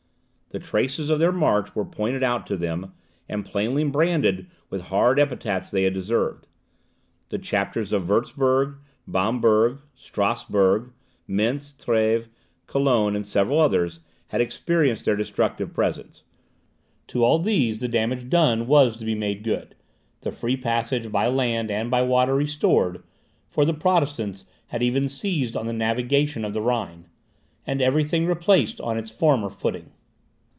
The 0.49 0.59
traces 0.59 1.09
of 1.09 1.19
their 1.19 1.31
march 1.31 1.73
were 1.77 1.85
pointed 1.85 2.23
out 2.23 2.45
to 2.47 2.57
them, 2.57 2.91
and 3.29 3.45
plainly 3.45 3.85
branded 3.85 4.47
with 4.69 4.81
the 4.81 4.87
hard 4.87 5.17
epithets 5.17 5.71
they 5.71 5.83
had 5.83 5.93
deserved. 5.93 6.45
The 7.29 7.37
chapters 7.37 7.93
of 7.93 8.09
Wurtzburg, 8.09 8.75
Bamberg, 9.07 9.77
Strasburg, 9.95 10.91
Mentz, 11.25 11.71
Treves, 11.71 12.27
Cologne, 12.67 13.15
and 13.15 13.25
several 13.25 13.61
others, 13.61 14.01
had 14.27 14.41
experienced 14.41 15.05
their 15.05 15.15
destructive 15.15 15.73
presence; 15.73 16.23
to 17.07 17.23
all 17.23 17.39
these 17.39 17.79
the 17.79 17.87
damage 17.87 18.29
done 18.29 18.67
was 18.67 18.97
to 18.97 19.05
be 19.05 19.15
made 19.15 19.45
good, 19.45 19.73
the 20.19 20.33
free 20.33 20.57
passage 20.57 21.13
by 21.13 21.27
land 21.29 21.71
and 21.71 21.89
by 21.89 22.01
water 22.01 22.35
restored, 22.35 23.01
(for 23.49 23.63
the 23.63 23.73
Protestants 23.73 24.43
had 24.67 24.83
even 24.83 25.07
seized 25.07 25.55
on 25.55 25.65
the 25.65 25.71
navigation 25.71 26.43
of 26.43 26.51
the 26.51 26.59
Rhine,) 26.61 27.05
and 27.65 27.81
everything 27.81 28.25
replaced 28.25 28.81
on 28.81 28.97
its 28.97 29.11
former 29.11 29.49
footing. 29.49 29.93